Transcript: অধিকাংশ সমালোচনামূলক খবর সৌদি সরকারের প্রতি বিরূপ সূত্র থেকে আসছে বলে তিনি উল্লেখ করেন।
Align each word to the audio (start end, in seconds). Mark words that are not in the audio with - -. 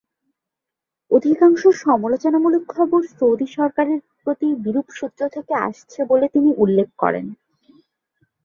অধিকাংশ 1.11 1.61
সমালোচনামূলক 1.81 2.63
খবর 2.67 3.01
সৌদি 3.17 3.47
সরকারের 3.57 3.99
প্রতি 4.21 4.47
বিরূপ 4.63 4.87
সূত্র 4.97 5.21
থেকে 5.27 5.53
আসছে 5.67 5.99
বলে 6.05 6.25
তিনি 6.27 6.49
উল্লেখ 6.57 6.89
করেন। 6.97 7.25